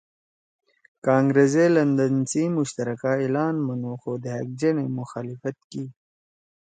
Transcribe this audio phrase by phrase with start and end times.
[1.05, 5.83] کانگرس ئے لندن سی مشترک اعلان منُو خو دھأک جنَے مخالفت کی